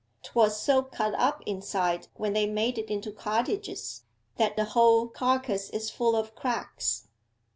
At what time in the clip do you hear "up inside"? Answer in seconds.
1.13-2.07